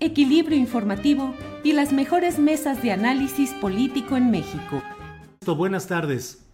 equilibrio 0.00 0.58
informativo 0.58 1.34
y 1.62 1.72
las 1.72 1.92
mejores 1.92 2.38
mesas 2.38 2.82
de 2.82 2.92
análisis 2.92 3.50
político 3.52 4.16
en 4.16 4.30
México. 4.30 4.82
Buenas 5.46 5.86
tardes. 5.86 6.44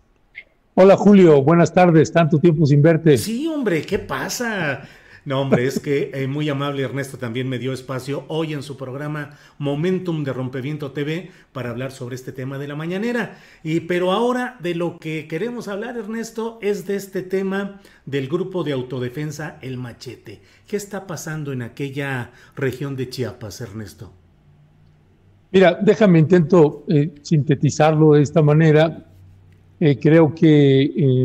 Hola 0.75 0.97
Julio, 0.97 1.43
buenas 1.43 1.73
tardes, 1.73 2.13
tanto 2.13 2.39
tiempo 2.39 2.67
sin 2.67 2.83
verte. 2.83 3.17
Sí, 3.17 3.47
hombre, 3.47 3.83
¿qué 3.83 3.99
pasa? 3.99 4.83
No, 5.27 5.41
hombre, 5.41 5.67
es 5.67 5.81
que 5.81 6.13
eh, 6.15 6.29
muy 6.29 6.49
amable 6.49 6.85
Ernesto 6.85 7.19
también 7.19 7.49
me 7.49 7.59
dio 7.59 7.73
espacio 7.73 8.25
hoy 8.29 8.53
en 8.53 8.63
su 8.63 8.77
programa 8.77 9.31
Momentum 9.59 10.23
de 10.23 10.33
Rompeviento 10.33 10.93
TV 10.93 11.31
para 11.53 11.71
hablar 11.71 11.91
sobre 11.91 12.15
este 12.15 12.31
tema 12.31 12.59
de 12.59 12.69
la 12.69 12.77
mañanera. 12.77 13.37
Y 13.65 13.81
pero 13.81 14.13
ahora 14.13 14.57
de 14.61 14.77
lo 14.77 15.01
que 15.01 15.27
queremos 15.27 15.67
hablar, 15.67 15.97
Ernesto, 15.97 16.61
es 16.63 16.87
de 16.87 16.95
este 16.95 17.23
tema 17.23 17.81
del 18.05 18.29
grupo 18.29 18.63
de 18.63 18.71
autodefensa 18.71 19.59
El 19.63 19.79
Machete. 19.79 20.43
¿Qué 20.69 20.77
está 20.77 21.09
pasando 21.09 21.53
en 21.53 21.63
aquella 21.63 22.31
región 22.55 22.95
de 22.95 23.09
Chiapas, 23.09 23.61
Ernesto? 23.61 24.13
Mira, 25.51 25.77
déjame 25.83 26.21
intento 26.21 26.85
eh, 26.87 27.13
sintetizarlo 27.23 28.13
de 28.13 28.23
esta 28.23 28.43
manera. 28.43 29.05
Eh, 29.81 29.99
creo 29.99 30.33
que 30.33 31.19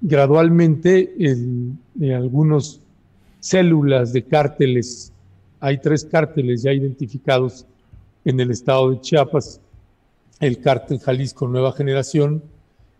gradualmente 0.00 1.14
en 1.20 1.78
algunos 2.12 2.83
células 3.44 4.14
de 4.14 4.22
cárteles. 4.22 5.12
Hay 5.60 5.76
tres 5.76 6.06
cárteles 6.06 6.62
ya 6.62 6.72
identificados 6.72 7.66
en 8.24 8.40
el 8.40 8.50
estado 8.50 8.90
de 8.90 9.02
Chiapas, 9.02 9.60
el 10.40 10.60
cártel 10.60 10.98
Jalisco 10.98 11.46
Nueva 11.46 11.72
Generación, 11.72 12.42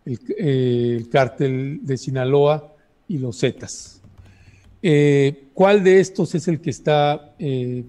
el, 0.05 0.19
eh, 0.39 1.07
cártel 1.11 1.81
de 1.83 1.97
Sinaloa 1.97 2.75
y 3.09 3.17
los 3.17 3.41
Zetas. 3.41 4.03
Eh, 4.83 5.47
¿Cuál 5.55 5.83
de 5.83 6.01
estos 6.01 6.35
es 6.35 6.47
el 6.47 6.61
que 6.61 6.69
está, 6.69 7.35
eh, 7.39 7.83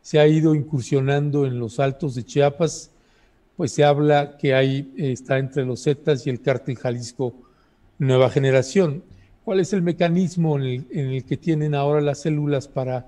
se 0.00 0.18
ha 0.18 0.26
ido 0.26 0.54
incursionando 0.54 1.44
en 1.44 1.58
los 1.58 1.78
altos 1.78 2.14
de 2.14 2.24
Chiapas? 2.24 2.90
Pues 3.54 3.72
se 3.72 3.84
habla 3.84 4.38
que 4.38 4.54
hay, 4.54 4.94
está 4.96 5.36
entre 5.36 5.66
los 5.66 5.82
Zetas 5.82 6.26
y 6.26 6.30
el 6.30 6.40
cártel 6.40 6.78
Jalisco 6.78 7.34
Nueva 7.98 8.30
Generación. 8.30 9.02
¿Cuál 9.48 9.60
es 9.60 9.72
el 9.72 9.80
mecanismo 9.80 10.58
en 10.58 10.84
el, 10.92 11.24
que 11.24 11.38
tienen 11.38 11.74
ahora 11.74 12.02
las 12.02 12.20
células 12.20 12.68
para 12.68 13.06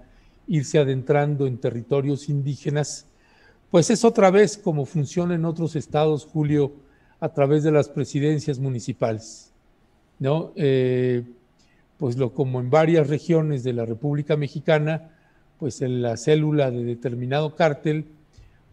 irse 0.48 0.78
adentrando 0.78 1.46
en 1.46 1.58
territorios 1.58 2.30
indígenas? 2.30 3.04
Pues 3.70 3.90
es 3.90 4.06
otra 4.06 4.30
vez 4.30 4.56
como 4.56 4.86
funciona 4.86 5.34
en 5.34 5.44
otros 5.44 5.76
estados, 5.76 6.24
Julio, 6.24 6.72
a 7.20 7.28
través 7.28 7.62
de 7.62 7.72
las 7.72 7.90
presidencias 7.90 8.58
municipales. 8.58 9.52
¿no? 10.18 10.52
Eh, 10.56 11.24
pues 11.98 12.16
lo 12.16 12.32
como 12.32 12.58
en 12.60 12.70
varias 12.70 13.08
regiones 13.08 13.62
de 13.62 13.74
la 13.74 13.84
República 13.84 14.34
Mexicana, 14.38 15.10
pues 15.58 15.82
la 15.82 16.16
célula 16.16 16.70
de 16.70 16.84
determinado 16.84 17.54
cártel, 17.54 18.06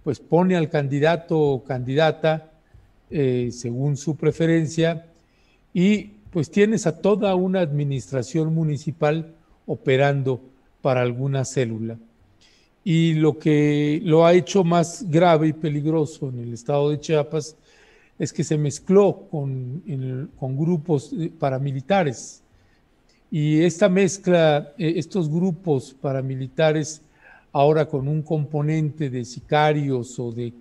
pues 0.05 0.21
pone 0.21 0.55
al 0.55 0.69
candidato 0.69 1.37
o 1.37 1.63
candidata 1.65 2.49
eh, 3.09 3.49
según 3.51 3.97
su 3.97 4.15
preferencia 4.15 5.07
y 5.73 6.11
pues 6.31 6.51
tienes 6.51 6.87
a 6.87 7.01
toda 7.01 7.35
una 7.35 7.61
administración 7.61 8.53
municipal 8.53 9.33
operando 9.65 10.41
para 10.81 11.01
alguna 11.01 11.45
célula. 11.45 11.97
Y 12.83 13.15
lo 13.15 13.37
que 13.37 14.01
lo 14.03 14.25
ha 14.25 14.33
hecho 14.33 14.63
más 14.63 15.05
grave 15.09 15.49
y 15.49 15.53
peligroso 15.53 16.29
en 16.29 16.39
el 16.39 16.53
estado 16.53 16.89
de 16.89 16.99
Chiapas 16.99 17.57
es 18.17 18.33
que 18.33 18.43
se 18.43 18.57
mezcló 18.57 19.27
con, 19.29 19.83
grupos 20.39 21.13
paramilitares. 21.37 22.41
Y 23.29 23.59
esta 23.61 23.89
mezcla, 23.89 24.73
eh, 24.77 24.93
estos 24.95 25.29
grupos 25.29 25.95
paramilitares, 25.99 27.01
ahora 27.51 27.87
con 27.87 28.07
un 28.07 28.21
componente 28.21 29.09
de 29.09 29.25
sicarios 29.25 30.17
o 30.19 30.31
de, 30.31 30.53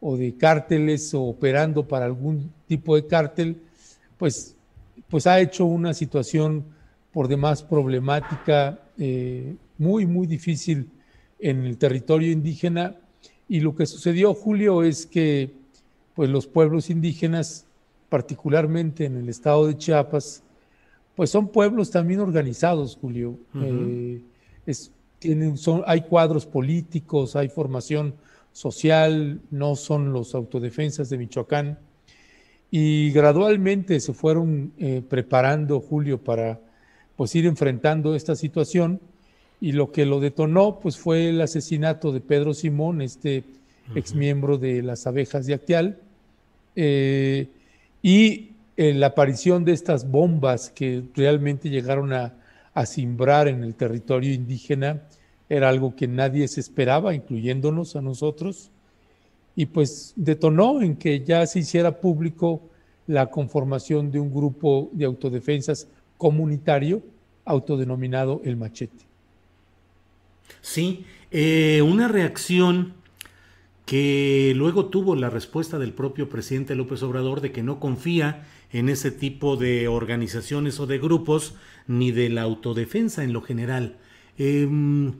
o 0.00 0.16
de 0.16 0.34
cárteles 0.36 1.12
operando 1.12 1.86
para 1.86 2.06
algún 2.06 2.50
tipo 2.66 2.96
de 2.96 3.06
cártel, 3.06 3.60
pues 4.16 4.56
pues 5.08 5.26
ha 5.26 5.40
hecho 5.40 5.64
una 5.64 5.94
situación 5.94 6.64
por 7.12 7.28
demás 7.28 7.62
problemática, 7.62 8.80
eh, 8.98 9.54
muy, 9.78 10.06
muy 10.06 10.26
difícil 10.26 10.90
en 11.38 11.64
el 11.64 11.78
territorio 11.78 12.30
indígena. 12.30 12.96
Y 13.48 13.60
lo 13.60 13.74
que 13.74 13.86
sucedió, 13.86 14.34
Julio, 14.34 14.82
es 14.82 15.06
que 15.06 15.50
pues 16.14 16.28
los 16.28 16.46
pueblos 16.46 16.90
indígenas, 16.90 17.64
particularmente 18.08 19.04
en 19.04 19.16
el 19.16 19.28
estado 19.28 19.66
de 19.66 19.76
Chiapas, 19.76 20.42
pues 21.14 21.30
son 21.30 21.48
pueblos 21.48 21.90
también 21.90 22.20
organizados, 22.20 22.98
Julio. 23.00 23.38
Eh, 23.54 24.20
tienen, 25.18 25.56
son, 25.56 25.82
hay 25.86 26.02
cuadros 26.02 26.46
políticos, 26.46 27.34
hay 27.34 27.48
formación 27.48 28.14
social, 28.52 29.40
no 29.50 29.74
son 29.74 30.12
los 30.12 30.34
autodefensas 30.34 31.08
de 31.08 31.18
Michoacán 31.18 31.78
y 32.70 33.10
gradualmente 33.12 33.98
se 34.00 34.12
fueron 34.12 34.72
eh, 34.78 35.02
preparando, 35.08 35.80
Julio, 35.80 36.18
para 36.18 36.60
pues 37.16 37.34
ir 37.34 37.46
enfrentando 37.46 38.14
esta 38.14 38.36
situación. 38.36 39.00
Y 39.60 39.72
lo 39.72 39.90
que 39.90 40.06
lo 40.06 40.20
detonó 40.20 40.78
pues 40.78 40.98
fue 40.98 41.30
el 41.30 41.40
asesinato 41.40 42.12
de 42.12 42.20
Pedro 42.20 42.54
Simón, 42.54 43.02
este 43.02 43.44
ex 43.94 44.14
miembro 44.14 44.58
de 44.58 44.82
las 44.82 45.06
abejas 45.06 45.46
de 45.46 45.54
Actial, 45.54 45.98
eh, 46.76 47.48
y 48.02 48.50
eh, 48.76 48.94
la 48.94 49.08
aparición 49.08 49.64
de 49.64 49.72
estas 49.72 50.08
bombas 50.08 50.70
que 50.70 51.02
realmente 51.16 51.70
llegaron 51.70 52.12
a, 52.12 52.34
a 52.74 52.86
simbrar 52.86 53.48
en 53.48 53.64
el 53.64 53.74
territorio 53.74 54.32
indígena 54.32 55.02
era 55.48 55.70
algo 55.70 55.96
que 55.96 56.06
nadie 56.06 56.46
se 56.46 56.60
esperaba, 56.60 57.14
incluyéndonos 57.14 57.96
a 57.96 58.02
nosotros 58.02 58.70
y 59.58 59.66
pues 59.66 60.12
detonó 60.14 60.80
en 60.82 60.94
que 60.94 61.24
ya 61.24 61.44
se 61.44 61.58
hiciera 61.58 62.00
público 62.00 62.62
la 63.08 63.28
conformación 63.28 64.12
de 64.12 64.20
un 64.20 64.32
grupo 64.32 64.88
de 64.92 65.04
autodefensas 65.04 65.88
comunitario 66.16 67.02
autodenominado 67.44 68.40
el 68.44 68.56
machete. 68.56 69.04
Sí, 70.60 71.04
eh, 71.32 71.82
una 71.82 72.06
reacción 72.06 72.94
que 73.84 74.52
luego 74.54 74.86
tuvo 74.90 75.16
la 75.16 75.28
respuesta 75.28 75.76
del 75.80 75.92
propio 75.92 76.28
presidente 76.28 76.76
López 76.76 77.02
Obrador 77.02 77.40
de 77.40 77.50
que 77.50 77.64
no 77.64 77.80
confía 77.80 78.46
en 78.70 78.88
ese 78.88 79.10
tipo 79.10 79.56
de 79.56 79.88
organizaciones 79.88 80.78
o 80.78 80.86
de 80.86 81.00
grupos 81.00 81.56
ni 81.88 82.12
de 82.12 82.28
la 82.28 82.42
autodefensa 82.42 83.24
en 83.24 83.32
lo 83.32 83.42
general. 83.42 83.96
Em, 84.36 85.14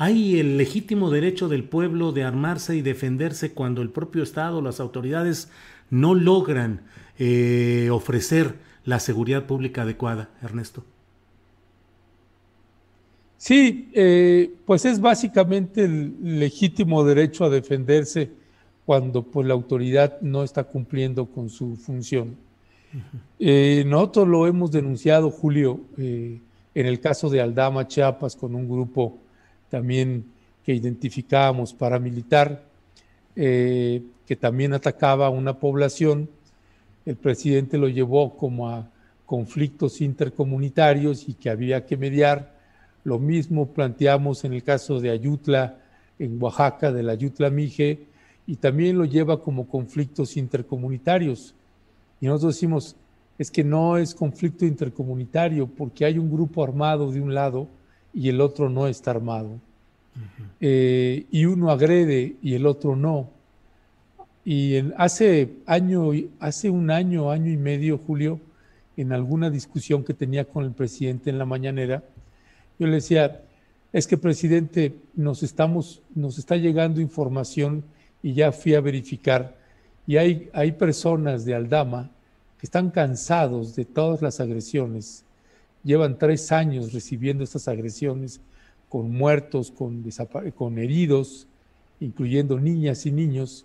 hay 0.00 0.38
el 0.38 0.56
legítimo 0.56 1.10
derecho 1.10 1.48
del 1.48 1.64
pueblo 1.64 2.12
de 2.12 2.22
armarse 2.22 2.76
y 2.76 2.82
defenderse 2.82 3.52
cuando 3.52 3.82
el 3.82 3.90
propio 3.90 4.22
Estado, 4.22 4.62
las 4.62 4.78
autoridades 4.78 5.50
no 5.90 6.14
logran 6.14 6.82
eh, 7.18 7.88
ofrecer 7.90 8.54
la 8.84 9.00
seguridad 9.00 9.46
pública 9.46 9.82
adecuada, 9.82 10.30
Ernesto. 10.40 10.84
Sí, 13.38 13.90
eh, 13.92 14.52
pues 14.64 14.84
es 14.84 15.00
básicamente 15.00 15.84
el 15.84 16.38
legítimo 16.38 17.04
derecho 17.04 17.44
a 17.44 17.50
defenderse 17.50 18.30
cuando 18.86 19.24
pues, 19.24 19.48
la 19.48 19.54
autoridad 19.54 20.20
no 20.20 20.44
está 20.44 20.62
cumpliendo 20.62 21.26
con 21.26 21.50
su 21.50 21.74
función. 21.74 22.36
Eh, 23.40 23.82
nosotros 23.84 24.28
lo 24.28 24.46
hemos 24.46 24.70
denunciado, 24.70 25.30
Julio, 25.30 25.80
en 25.96 26.40
el 26.74 27.00
caso 27.00 27.28
de 27.28 27.40
Aldama, 27.40 27.88
Chiapas, 27.88 28.36
con 28.36 28.54
un 28.54 28.68
grupo 28.68 29.18
también 29.70 30.24
que 30.64 30.74
identificábamos 30.74 31.72
paramilitar, 31.72 32.64
que 33.34 34.36
también 34.40 34.74
atacaba 34.74 35.26
a 35.26 35.30
una 35.30 35.58
población. 35.58 36.28
El 37.06 37.16
presidente 37.16 37.78
lo 37.78 37.88
llevó 37.88 38.36
como 38.36 38.68
a 38.68 38.88
conflictos 39.24 40.00
intercomunitarios 40.00 41.28
y 41.28 41.34
que 41.34 41.50
había 41.50 41.86
que 41.86 41.96
mediar 41.96 42.54
lo 43.04 43.18
mismo 43.18 43.68
planteamos 43.68 44.44
en 44.44 44.52
el 44.52 44.62
caso 44.62 45.00
de 45.00 45.10
Ayutla, 45.10 45.78
en 46.18 46.42
Oaxaca, 46.42 46.92
de 46.92 47.02
la 47.02 47.12
Ayutla 47.12 47.48
Mije, 47.48 48.00
y 48.46 48.56
también 48.56 48.98
lo 48.98 49.04
lleva 49.04 49.42
como 49.42 49.68
conflictos 49.68 50.36
intercomunitarios. 50.36 51.54
Y 52.20 52.26
nosotros 52.26 52.56
decimos, 52.56 52.96
es 53.38 53.50
que 53.50 53.62
no 53.62 53.96
es 53.96 54.14
conflicto 54.14 54.66
intercomunitario 54.66 55.66
porque 55.66 56.04
hay 56.04 56.18
un 56.18 56.30
grupo 56.30 56.64
armado 56.64 57.12
de 57.12 57.20
un 57.20 57.32
lado 57.34 57.68
y 58.12 58.28
el 58.28 58.40
otro 58.40 58.68
no 58.68 58.86
está 58.86 59.10
armado. 59.10 59.60
Eh, 60.60 61.26
y 61.30 61.44
uno 61.44 61.70
agrede 61.70 62.36
y 62.42 62.54
el 62.54 62.66
otro 62.66 62.96
no. 62.96 63.30
Y 64.44 64.76
en, 64.76 64.94
hace, 64.96 65.56
año, 65.66 66.10
hace 66.40 66.70
un 66.70 66.90
año, 66.90 67.30
año 67.30 67.50
y 67.52 67.56
medio, 67.56 67.98
Julio, 67.98 68.40
en 68.96 69.12
alguna 69.12 69.50
discusión 69.50 70.04
que 70.04 70.14
tenía 70.14 70.44
con 70.44 70.64
el 70.64 70.72
presidente 70.72 71.30
en 71.30 71.38
la 71.38 71.44
mañanera, 71.44 72.02
yo 72.78 72.86
le 72.86 72.94
decía, 72.94 73.42
es 73.92 74.06
que 74.06 74.16
presidente, 74.16 74.94
nos, 75.14 75.42
estamos, 75.42 76.02
nos 76.14 76.38
está 76.38 76.56
llegando 76.56 77.00
información 77.00 77.84
y 78.22 78.32
ya 78.32 78.52
fui 78.52 78.74
a 78.74 78.80
verificar, 78.80 79.56
y 80.06 80.16
hay, 80.16 80.48
hay 80.52 80.72
personas 80.72 81.44
de 81.44 81.54
Aldama 81.54 82.10
que 82.58 82.66
están 82.66 82.90
cansados 82.90 83.76
de 83.76 83.84
todas 83.84 84.22
las 84.22 84.40
agresiones. 84.40 85.24
Llevan 85.88 86.18
tres 86.18 86.52
años 86.52 86.92
recibiendo 86.92 87.42
estas 87.44 87.66
agresiones 87.66 88.42
con 88.90 89.10
muertos, 89.10 89.70
con, 89.70 90.78
heridos, 90.78 91.46
incluyendo 91.98 92.60
niñas 92.60 93.06
y 93.06 93.10
niños, 93.10 93.64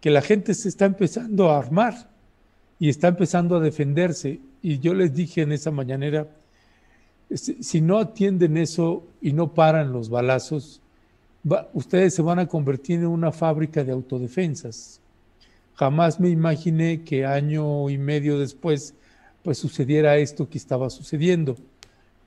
que 0.00 0.10
la 0.10 0.22
gente 0.22 0.54
se 0.54 0.68
está 0.68 0.84
empezando 0.84 1.50
a 1.50 1.58
armar 1.58 2.08
y 2.78 2.88
está 2.88 3.08
empezando 3.08 3.56
a 3.56 3.60
defenderse. 3.60 4.38
Y 4.62 4.78
yo 4.78 4.94
les 4.94 5.12
dije 5.12 5.42
en 5.42 5.50
esa 5.50 5.72
mañanera, 5.72 6.28
si 7.34 7.80
no 7.80 7.98
atienden 7.98 8.56
eso 8.56 9.02
y 9.20 9.32
no 9.32 9.52
paran 9.52 9.92
los 9.92 10.08
balazos, 10.08 10.80
ustedes 11.72 12.14
se 12.14 12.22
van 12.22 12.38
a 12.38 12.46
convertir 12.46 13.00
en 13.00 13.08
una 13.08 13.32
fábrica 13.32 13.82
de 13.82 13.90
autodefensas. 13.90 15.00
Jamás 15.74 16.20
me 16.20 16.28
imaginé 16.28 17.02
que 17.02 17.26
año 17.26 17.90
y 17.90 17.98
medio 17.98 18.38
después 18.38 18.94
pues 19.42 19.58
sucediera 19.58 20.16
esto 20.18 20.48
que 20.48 20.58
estaba 20.58 20.90
sucediendo. 20.90 21.56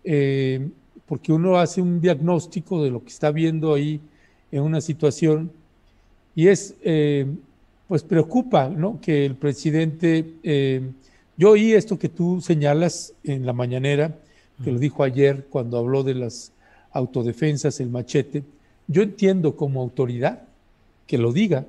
Eh, 0.03 0.69
porque 1.05 1.31
uno 1.31 1.57
hace 1.57 1.81
un 1.81 2.01
diagnóstico 2.01 2.83
de 2.83 2.91
lo 2.91 3.03
que 3.03 3.09
está 3.09 3.31
viendo 3.31 3.73
ahí 3.73 3.99
en 4.51 4.61
una 4.61 4.81
situación 4.81 5.51
y 6.35 6.47
es, 6.47 6.75
eh, 6.83 7.27
pues 7.87 8.03
preocupa, 8.03 8.69
¿no? 8.69 8.99
Que 9.01 9.25
el 9.25 9.35
presidente, 9.35 10.33
eh, 10.43 10.81
yo 11.37 11.51
oí 11.51 11.73
esto 11.73 11.99
que 11.99 12.09
tú 12.09 12.41
señalas 12.41 13.13
en 13.23 13.45
la 13.45 13.53
mañanera, 13.53 14.17
que 14.63 14.71
lo 14.71 14.79
dijo 14.79 15.03
ayer 15.03 15.47
cuando 15.49 15.77
habló 15.77 16.03
de 16.03 16.13
las 16.13 16.51
autodefensas, 16.91 17.79
el 17.79 17.89
machete, 17.89 18.43
yo 18.87 19.01
entiendo 19.01 19.55
como 19.55 19.81
autoridad 19.81 20.43
que 21.07 21.17
lo 21.17 21.33
diga, 21.33 21.65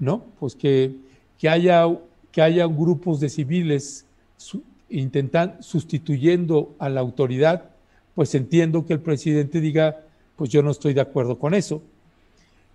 ¿no? 0.00 0.24
Pues 0.40 0.54
que, 0.54 0.94
que, 1.38 1.48
haya, 1.48 1.86
que 2.32 2.40
haya 2.40 2.66
grupos 2.66 3.20
de 3.20 3.28
civiles 3.28 4.05
intentan 4.88 5.62
sustituyendo 5.62 6.74
a 6.78 6.88
la 6.88 7.00
autoridad, 7.00 7.70
pues 8.14 8.34
entiendo 8.34 8.86
que 8.86 8.94
el 8.94 9.00
presidente 9.00 9.60
diga, 9.60 10.00
pues 10.36 10.50
yo 10.50 10.62
no 10.62 10.70
estoy 10.70 10.94
de 10.94 11.00
acuerdo 11.00 11.38
con 11.38 11.54
eso. 11.54 11.82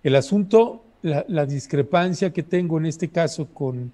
El 0.02 0.16
asunto, 0.16 0.84
la, 1.02 1.24
la 1.28 1.46
discrepancia 1.46 2.32
que 2.32 2.42
tengo 2.42 2.78
en 2.78 2.86
este 2.86 3.08
caso 3.08 3.46
con, 3.46 3.92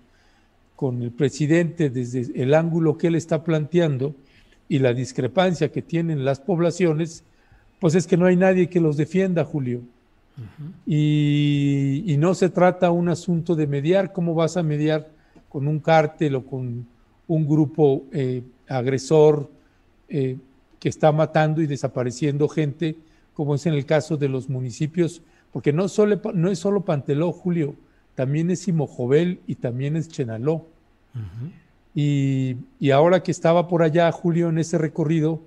con 0.76 1.02
el 1.02 1.10
presidente 1.10 1.90
desde 1.90 2.42
el 2.42 2.54
ángulo 2.54 2.98
que 2.98 3.08
él 3.08 3.14
está 3.14 3.44
planteando, 3.44 4.14
y 4.68 4.78
la 4.78 4.92
discrepancia 4.92 5.72
que 5.72 5.82
tienen 5.82 6.24
las 6.24 6.40
poblaciones, 6.40 7.24
pues 7.80 7.94
es 7.94 8.06
que 8.06 8.16
no 8.16 8.26
hay 8.26 8.36
nadie 8.36 8.68
que 8.68 8.80
los 8.80 8.96
defienda, 8.96 9.44
Julio. 9.44 9.80
y, 10.86 12.14
no 12.18 12.34
se 12.34 12.48
trata 12.48 12.90
un 12.90 13.08
asunto 13.08 13.54
de 13.54 13.66
mediar, 13.66 14.12
¿cómo 14.12 14.34
vas 14.34 14.56
a 14.56 14.62
mediar 14.62 15.08
con 15.48 15.66
un 15.66 15.80
cártel 15.80 16.34
o 16.36 16.44
con 16.44 16.86
un 17.28 17.46
grupo 17.46 18.04
eh, 18.12 18.42
agresor 18.66 19.50
eh, 20.08 20.36
que 20.80 20.88
está 20.88 21.12
matando 21.12 21.62
y 21.62 21.66
desapareciendo 21.66 22.48
gente, 22.48 22.96
como 23.34 23.54
es 23.54 23.66
en 23.66 23.74
el 23.74 23.86
caso 23.86 24.16
de 24.16 24.28
los 24.28 24.48
municipios? 24.48 25.22
Porque 25.52 25.72
no, 25.72 25.88
solo, 25.88 26.20
no 26.34 26.50
es 26.50 26.58
solo 26.58 26.84
Panteló, 26.84 27.32
Julio, 27.32 27.76
también 28.14 28.50
es 28.50 28.60
Simojovel 28.60 29.40
y 29.46 29.54
también 29.54 29.96
es 29.96 30.08
Chenaló. 30.08 30.66
Y, 31.94 32.56
ahora 32.92 33.22
que 33.22 33.30
estaba 33.30 33.66
por 33.66 33.82
allá, 33.82 34.10
Julio, 34.12 34.48
en 34.48 34.58
ese 34.58 34.78
recorrido, 34.78 35.40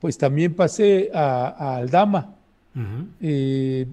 pues 0.00 0.18
también 0.18 0.54
pasé 0.54 1.10
a, 1.14 1.76
Aldama. 1.76 2.34
Eh, 3.20 3.86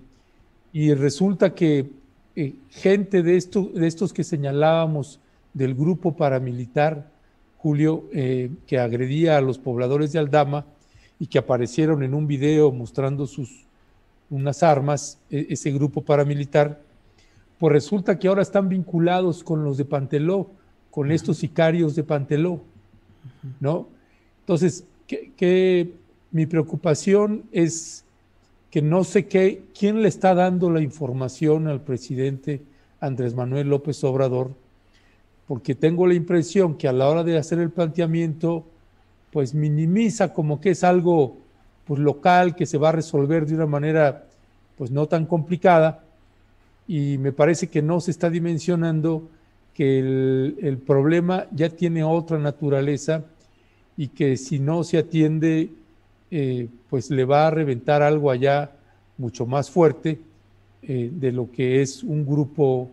y 0.74 0.94
resulta 0.94 1.56
que 1.56 1.90
eh, 2.36 2.54
gente 2.70 3.24
de, 3.24 3.38
esto, 3.38 3.72
de 3.74 3.88
estos 3.88 4.14
que 4.14 4.24
señalábamos 4.24 5.20
del 5.54 5.74
grupo 5.74 6.16
paramilitar, 6.16 7.10
Julio, 7.66 8.04
eh, 8.14 8.52
que 8.68 8.78
agredía 8.78 9.38
a 9.38 9.42
los 9.42 9.58
pobladores 9.58 10.12
de 10.12 10.20
Aldama 10.20 10.68
y 11.18 11.26
que 11.26 11.40
aparecieron 11.40 12.04
en 12.04 12.14
un 12.14 12.28
video 12.28 12.72
mostrando 12.72 13.26
sus 13.26 13.66
unas 14.30 14.62
armas, 14.62 15.18
e, 15.32 15.48
ese 15.50 15.72
grupo 15.72 16.04
paramilitar, 16.04 16.80
pues 17.58 17.74
resulta 17.74 18.20
que 18.20 18.28
ahora 18.28 18.44
están 18.44 18.70
vinculados 18.70 19.44
con 19.44 19.64
los 19.64 19.78
de 19.78 19.86
Panteló 19.86 20.52
con 20.92 21.12
estos 21.12 21.38
sicarios 21.38 21.96
de 21.96 22.04
Panteló, 22.04 22.62
¿no? 23.60 23.88
Entonces, 24.42 24.86
que, 25.08 25.92
mi 26.30 26.46
preocupación 26.46 27.46
es 27.52 28.06
que 28.70 28.84
no 28.84 29.04
sé 29.04 29.26
qué, 29.26 29.64
quién 29.78 30.04
le 30.04 30.08
está 30.08 30.36
dando 30.36 30.70
la 30.70 30.82
información 30.82 31.68
al 31.68 31.82
presidente 31.82 32.62
Andrés 33.00 33.34
Manuel 33.34 33.70
López 33.70 34.04
Obrador, 34.04 34.52
porque 35.48 35.76
tengo 35.76 36.08
la 36.08 36.16
impresión 36.16 36.76
que 36.76 36.88
a 36.88 36.94
la 36.94 37.08
hora 37.08 37.24
de 37.24 37.38
hacer 37.38 37.60
el 37.60 37.70
planteamiento, 37.70 38.66
pues 39.32 39.54
minimiza 39.54 40.34
como 40.34 40.60
que 40.60 40.72
es 40.72 40.84
algo 40.84 41.38
pues, 41.86 42.00
local 42.00 42.56
que 42.56 42.66
se 42.66 42.78
va 42.78 42.90
a 42.90 42.94
resolver 42.94 43.46
de 43.46 43.56
una 43.56 43.68
manera 43.68 44.26
pues 44.78 44.92
no 44.92 45.08
tan 45.08 45.26
complicada. 45.26 46.04
Y 46.88 47.18
me 47.18 47.32
parece 47.32 47.68
que 47.68 47.82
no 47.82 48.00
se 48.00 48.12
está 48.12 48.30
dimensionando 48.30 49.30
que 49.74 50.00
el, 50.00 50.78
problema 50.86 51.48
ya 51.52 51.70
tiene 51.70 52.04
otra 52.04 52.40
naturaleza 52.40 53.24
y 53.98 54.08
que 54.08 54.38
si 54.38 54.60
no 54.60 54.84
se 54.84 54.98
atiende, 54.98 55.70
eh, 56.32 56.68
pues 56.90 57.10
le 57.10 57.26
va 57.26 57.48
a 57.48 57.52
reventar 57.52 58.02
algo 58.02 58.32
allá 58.32 58.72
mucho 59.18 59.46
más 59.46 59.70
fuerte 59.70 60.20
eh, 60.82 61.10
de 61.14 61.32
lo 61.32 61.52
que 61.52 61.82
es 61.82 62.04
un 62.04 62.26
grupo 62.26 62.90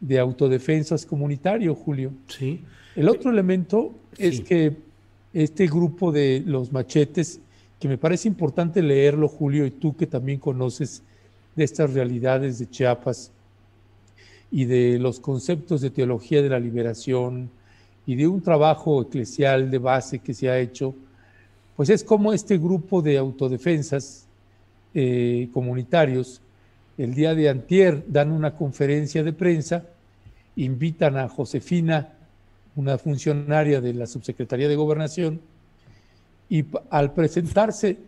de 0.00 0.18
autodefensas 0.18 1.06
comunitario, 1.06 1.74
Julio. 1.74 2.12
Sí. 2.28 2.60
El 2.94 3.08
otro 3.08 3.30
elemento 3.30 3.92
es 4.18 4.40
que 4.40 4.76
este 5.32 5.66
grupo 5.66 6.12
de 6.12 6.42
los 6.46 6.72
machetes, 6.72 7.40
que 7.78 7.88
me 7.88 7.98
parece 7.98 8.28
importante 8.28 8.82
leerlo, 8.82 9.28
Julio, 9.28 9.66
y 9.66 9.70
tú 9.70 9.96
que 9.96 10.06
también 10.06 10.38
conoces 10.38 11.02
de 11.54 11.64
estas 11.64 11.92
realidades 11.92 12.58
de 12.58 12.70
Chiapas, 12.70 13.32
y 14.50 14.64
de 14.64 14.98
los 14.98 15.20
conceptos 15.20 15.80
de 15.80 15.90
teología 15.90 16.42
de 16.42 16.48
la 16.48 16.60
liberación 16.60 17.50
y 18.06 18.14
de 18.14 18.26
un 18.26 18.40
trabajo 18.40 19.02
eclesial 19.02 19.70
de 19.70 19.78
base 19.78 20.20
que 20.20 20.34
se 20.34 20.48
ha 20.48 20.58
hecho, 20.58 20.94
pues 21.76 21.90
es 21.90 22.04
como 22.04 22.32
este 22.32 22.56
grupo 22.56 23.02
de 23.02 23.18
autodefensas 23.18 24.26
eh, 24.94 25.48
comunitarios, 25.52 26.40
el 26.98 27.14
día 27.14 27.34
de 27.34 27.48
antier 27.48 28.04
dan 28.08 28.32
una 28.32 28.54
conferencia 28.54 29.22
de 29.22 29.32
prensa, 29.32 29.84
invitan 30.56 31.16
a 31.16 31.28
Josefina, 31.28 32.12
una 32.74 32.98
funcionaria 32.98 33.80
de 33.80 33.94
la 33.94 34.06
Subsecretaría 34.06 34.68
de 34.68 34.76
Gobernación, 34.76 35.40
y 36.48 36.64
al 36.90 37.12
presentarse 37.12 37.98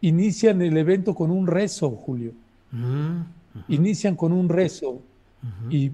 inician 0.00 0.62
el 0.62 0.76
evento 0.76 1.14
con 1.14 1.30
un 1.30 1.46
rezo, 1.46 1.90
Julio. 1.90 2.32
Mm, 2.70 3.20
inician 3.68 4.16
con 4.16 4.32
un 4.32 4.48
rezo 4.48 5.00
y, 5.70 5.90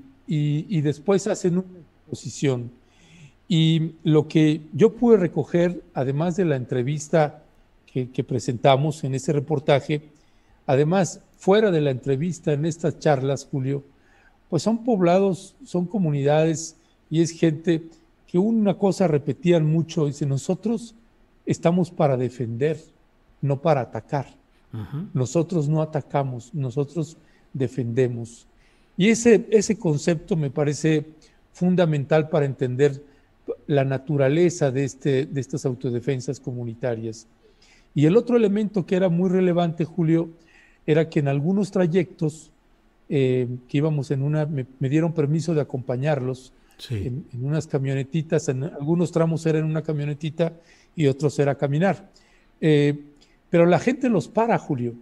después 0.81 1.27
hacen 1.27 1.59
una 1.59 1.79
exposición. 2.07 2.71
Y 3.49 3.93
lo 4.05 4.29
que 4.29 4.61
yo 4.75 4.93
pude 4.95 5.17
recoger, 5.17 5.83
además 5.95 6.37
de 6.37 6.45
la 6.45 6.57
entrevista 6.57 7.43
que, 7.87 8.25
presentamos 8.25 9.03
en 9.05 9.15
ese 9.15 9.33
reportaje, 9.33 10.03
además, 10.69 11.23
fuera 11.39 11.71
de 11.71 11.81
la 11.81 11.91
entrevista, 11.91 12.53
en 12.53 12.67
estas 12.67 12.99
charlas, 12.99 13.49
Julio, 13.51 13.83
pues 14.51 14.63
son 14.63 14.85
poblados, 14.85 15.57
son 15.65 15.87
comunidades 15.87 16.77
y 17.11 17.23
es 17.23 17.31
gente 17.31 17.89
que 18.27 18.39
una 18.39 18.75
cosa 18.75 19.09
repetían 19.09 19.65
mucho, 19.65 20.07
dice, 20.07 20.27
nosotros 20.27 20.95
estamos 21.47 21.91
para 21.91 22.19
defender, 22.19 22.79
no 23.41 23.61
para 23.61 23.81
atacar. 23.81 24.27
Nosotros 25.15 25.71
no 25.71 25.81
atacamos, 25.81 26.53
nosotros 26.53 27.17
defendemos. 27.55 28.47
Y 28.99 29.09
ese, 29.09 29.47
ese 29.51 29.79
concepto 29.79 30.37
me 30.37 30.51
parece 30.51 31.07
fundamental 31.55 32.29
para 32.29 32.45
entender 32.45 33.03
la 33.67 33.87
naturaleza 33.87 34.71
de, 34.71 34.85
este, 34.85 35.25
de 35.25 35.41
estas 35.41 35.65
autodefensas 35.65 36.39
comunitarias. 36.39 37.27
Y 37.95 38.05
el 38.05 38.19
otro 38.19 38.37
elemento 38.37 38.85
que 38.85 38.97
era 38.97 39.09
muy 39.09 39.31
relevante, 39.31 39.87
Julio, 39.87 40.29
era 40.89 41.11
que 41.11 41.21
en 41.21 41.29
algunos 41.29 41.71
trayectos 41.71 42.51
eh, 43.11 43.47
que 43.69 43.77
íbamos 43.77 44.11
en 44.11 44.23
una, 44.23 44.47
me, 44.47 44.89
dieron 44.89 45.13
permiso 45.13 45.53
de 45.53 45.61
acompañarlos 45.61 46.55
en, 46.89 47.27
unas 47.43 47.67
camionetitas, 47.67 48.49
en 48.49 48.65
algunos 48.65 49.13
tramos 49.13 49.45
era 49.45 49.59
en 49.59 49.67
una 49.67 49.83
camionetita 49.83 50.55
y 50.97 51.07
otros 51.07 51.39
era 51.39 51.57
caminar. 51.57 52.09
Eh, 52.63 53.05
pero 53.51 53.67
la 53.67 53.79
gente 53.79 54.09
los 54.09 54.29
para, 54.29 54.59
Julio. 54.59 54.95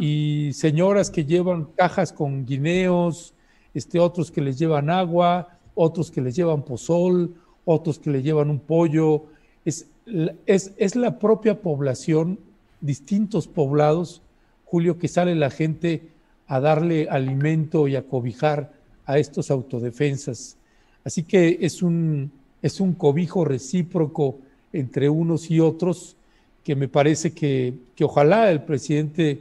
Y 0.00 0.50
señoras 0.54 1.10
que 1.10 1.24
llevan 1.24 1.68
cajas 1.76 2.12
con 2.12 2.44
guineos, 2.44 3.32
este, 3.74 4.00
otros 4.00 4.32
que 4.32 4.40
les 4.40 4.58
llevan 4.58 4.90
agua, 4.90 5.56
otros 5.76 6.10
que 6.10 6.20
les 6.20 6.34
llevan 6.34 6.64
pozol, 6.64 7.32
otros 7.64 8.00
que 8.00 8.10
le 8.10 8.22
llevan 8.22 8.50
un 8.50 8.58
pollo. 8.58 9.26
Es, 9.64 9.86
es, 10.46 10.72
es 10.76 10.96
la 10.96 11.20
propia 11.20 11.62
población, 11.62 12.40
distintos 12.80 13.46
poblados, 13.46 14.22
Julio, 14.66 14.98
que 14.98 15.08
sale 15.08 15.34
la 15.34 15.48
gente 15.50 16.02
a 16.48 16.60
darle 16.60 17.08
alimento 17.08 17.88
y 17.88 17.96
a 17.96 18.02
cobijar 18.02 18.72
a 19.06 19.18
estos 19.18 19.50
autodefensas. 19.50 20.56
Así 21.04 21.22
que 21.22 21.58
es 21.60 21.82
un, 21.82 22.32
es 22.60 22.80
un 22.80 22.94
cobijo 22.94 23.44
recíproco 23.44 24.38
entre 24.72 25.08
unos 25.08 25.50
y 25.50 25.60
otros 25.60 26.16
que 26.64 26.74
me 26.74 26.88
parece 26.88 27.32
que, 27.32 27.74
que 27.94 28.04
ojalá 28.04 28.50
el 28.50 28.62
presidente 28.62 29.38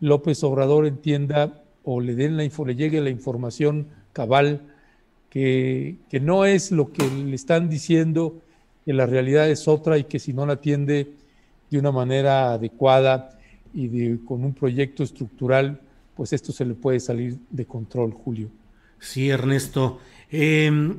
López 0.00 0.44
Obrador 0.44 0.86
entienda 0.86 1.62
o 1.82 2.00
le, 2.00 2.14
den 2.14 2.36
la, 2.36 2.42
le 2.44 2.76
llegue 2.76 3.00
la 3.00 3.08
información 3.08 3.86
cabal, 4.12 4.60
que, 5.30 5.96
que 6.10 6.20
no 6.20 6.44
es 6.44 6.70
lo 6.70 6.92
que 6.92 7.08
le 7.08 7.34
están 7.34 7.70
diciendo, 7.70 8.42
que 8.84 8.92
la 8.92 9.06
realidad 9.06 9.48
es 9.48 9.68
otra 9.68 9.96
y 9.96 10.04
que 10.04 10.18
si 10.18 10.34
no 10.34 10.44
la 10.44 10.54
atiende 10.54 11.12
de 11.70 11.78
una 11.78 11.92
manera 11.92 12.52
adecuada 12.52 13.35
y 13.76 14.16
con 14.24 14.42
un 14.42 14.54
proyecto 14.54 15.02
estructural, 15.02 15.80
pues 16.16 16.32
esto 16.32 16.50
se 16.50 16.64
le 16.64 16.72
puede 16.72 16.98
salir 16.98 17.36
de 17.50 17.66
control, 17.66 18.12
Julio. 18.12 18.48
Sí, 18.98 19.28
Ernesto. 19.28 20.00
Em, 20.30 20.96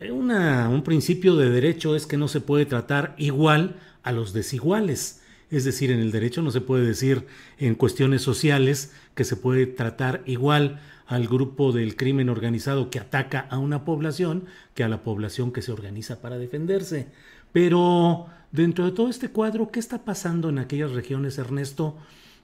un 0.00 0.82
principio 0.84 1.34
de 1.34 1.50
derecho 1.50 1.96
es 1.96 2.06
que 2.06 2.16
no 2.16 2.28
se 2.28 2.40
puede 2.40 2.64
tratar 2.64 3.16
igual 3.18 3.76
a 4.04 4.12
los 4.12 4.32
desiguales. 4.32 5.22
Es 5.50 5.64
decir, 5.64 5.90
en 5.90 5.98
el 5.98 6.12
derecho 6.12 6.42
no 6.42 6.52
se 6.52 6.60
puede 6.60 6.86
decir 6.86 7.26
en 7.58 7.74
cuestiones 7.74 8.22
sociales 8.22 8.92
que 9.16 9.24
se 9.24 9.36
puede 9.36 9.66
tratar 9.66 10.22
igual 10.26 10.80
al 11.06 11.26
grupo 11.26 11.72
del 11.72 11.96
crimen 11.96 12.28
organizado 12.28 12.90
que 12.90 13.00
ataca 13.00 13.40
a 13.50 13.58
una 13.58 13.84
población 13.84 14.44
que 14.74 14.84
a 14.84 14.88
la 14.88 15.02
población 15.02 15.52
que 15.52 15.62
se 15.62 15.72
organiza 15.72 16.20
para 16.20 16.38
defenderse. 16.38 17.08
Pero 17.56 18.26
dentro 18.52 18.84
de 18.84 18.92
todo 18.92 19.08
este 19.08 19.30
cuadro, 19.30 19.70
¿qué 19.70 19.80
está 19.80 20.04
pasando 20.04 20.50
en 20.50 20.58
aquellas 20.58 20.92
regiones, 20.92 21.38
Ernesto? 21.38 21.96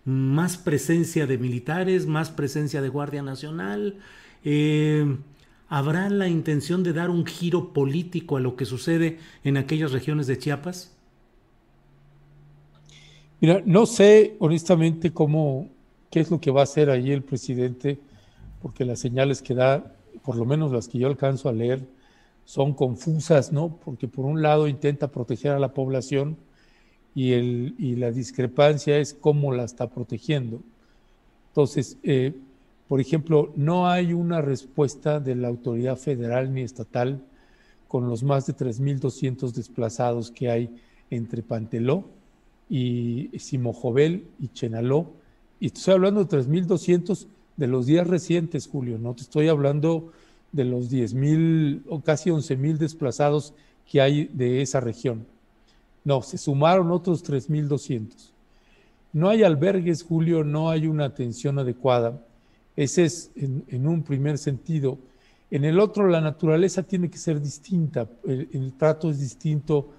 Más 0.06 0.56
presencia 0.56 1.26
de 1.26 1.36
militares, 1.36 2.06
más 2.06 2.30
presencia 2.30 2.80
de 2.80 2.88
Guardia 2.88 3.20
Nacional. 3.20 3.98
Eh, 4.42 5.18
¿Habrá 5.68 6.08
la 6.08 6.28
intención 6.28 6.82
de 6.82 6.94
dar 6.94 7.10
un 7.10 7.26
giro 7.26 7.74
político 7.74 8.38
a 8.38 8.40
lo 8.40 8.56
que 8.56 8.64
sucede 8.64 9.18
en 9.44 9.58
aquellas 9.58 9.92
regiones 9.92 10.26
de 10.28 10.38
Chiapas? 10.38 10.96
Mira, 13.38 13.60
no 13.66 13.84
sé 13.84 14.36
honestamente 14.38 15.12
cómo, 15.12 15.68
qué 16.10 16.20
es 16.20 16.30
lo 16.30 16.40
que 16.40 16.50
va 16.50 16.60
a 16.60 16.64
hacer 16.64 16.88
ahí 16.88 17.10
el 17.12 17.22
presidente, 17.22 18.00
porque 18.62 18.86
las 18.86 19.00
señales 19.00 19.42
que 19.42 19.54
da, 19.54 19.94
por 20.24 20.36
lo 20.36 20.46
menos 20.46 20.72
las 20.72 20.88
que 20.88 20.96
yo 20.96 21.06
alcanzo 21.06 21.50
a 21.50 21.52
leer, 21.52 21.86
son 22.44 22.74
confusas, 22.74 23.52
¿no? 23.52 23.76
Porque 23.84 24.08
por 24.08 24.24
un 24.24 24.42
lado 24.42 24.68
intenta 24.68 25.08
proteger 25.08 25.52
a 25.52 25.58
la 25.58 25.74
población 25.74 26.36
y, 27.14 27.32
el, 27.32 27.74
y 27.78 27.96
la 27.96 28.10
discrepancia 28.10 28.98
es 28.98 29.14
cómo 29.14 29.52
la 29.52 29.64
está 29.64 29.88
protegiendo. 29.88 30.60
Entonces, 31.48 31.98
eh, 32.02 32.34
por 32.88 33.00
ejemplo, 33.00 33.52
no 33.56 33.88
hay 33.88 34.12
una 34.12 34.40
respuesta 34.40 35.20
de 35.20 35.34
la 35.34 35.48
autoridad 35.48 35.96
federal 35.96 36.52
ni 36.52 36.62
estatal 36.62 37.22
con 37.88 38.08
los 38.08 38.22
más 38.22 38.46
de 38.46 38.54
3.200 38.54 39.52
desplazados 39.52 40.30
que 40.30 40.50
hay 40.50 40.70
entre 41.10 41.42
Panteló 41.42 42.04
y 42.68 43.30
Simojovel 43.38 44.26
y 44.40 44.48
Chenaló. 44.48 45.12
Y 45.60 45.66
estoy 45.66 45.94
hablando 45.94 46.24
de 46.24 46.38
3.200 46.38 47.26
de 47.56 47.66
los 47.66 47.86
días 47.86 48.06
recientes, 48.06 48.66
Julio, 48.66 48.98
no 48.98 49.14
te 49.14 49.22
estoy 49.22 49.48
hablando 49.48 50.10
de 50.52 50.64
los 50.64 50.90
10.000 50.90 51.82
o 51.88 52.00
casi 52.00 52.30
11.000 52.30 52.76
desplazados 52.76 53.54
que 53.90 54.00
hay 54.00 54.30
de 54.32 54.62
esa 54.62 54.80
región. 54.80 55.26
No, 56.04 56.22
se 56.22 56.38
sumaron 56.38 56.90
otros 56.90 57.24
3.200. 57.24 58.30
No 59.12 59.28
hay 59.28 59.42
albergues, 59.42 60.02
Julio, 60.02 60.44
no 60.44 60.70
hay 60.70 60.86
una 60.86 61.06
atención 61.06 61.58
adecuada. 61.58 62.20
Ese 62.76 63.04
es 63.04 63.30
en, 63.36 63.86
un 63.86 64.02
primer 64.02 64.38
sentido. 64.38 64.98
En 65.50 65.64
el 65.64 65.78
otro, 65.78 66.08
la 66.08 66.20
naturaleza 66.20 66.82
tiene 66.82 67.10
que 67.10 67.18
ser 67.18 67.40
distinta, 67.40 68.08
el 68.24 68.72
trato 68.78 69.10
es 69.10 69.20
distinto 69.20 69.90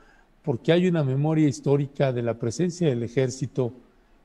porque 0.43 0.71
hay 0.71 0.87
una 0.87 1.03
memoria 1.03 1.47
histórica 1.47 2.11
de 2.11 2.21
la 2.21 2.33
presencia 2.35 2.89
del 2.89 3.03
ejército 3.03 3.73